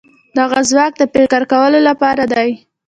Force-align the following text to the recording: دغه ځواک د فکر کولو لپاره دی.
دغه 0.37 0.59
ځواک 0.69 0.93
د 0.97 1.03
فکر 1.13 1.41
کولو 1.51 1.79
لپاره 1.89 2.23
دی. 2.33 2.49